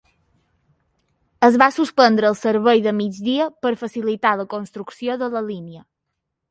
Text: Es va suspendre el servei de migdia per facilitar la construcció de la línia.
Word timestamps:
Es 1.47 1.57
va 1.63 1.67
suspendre 1.75 2.29
el 2.31 2.39
servei 2.41 2.83
de 2.89 2.97
migdia 3.05 3.49
per 3.67 3.77
facilitar 3.85 4.35
la 4.43 4.51
construcció 4.57 5.21
de 5.25 5.35
la 5.37 5.47
línia. 5.55 5.89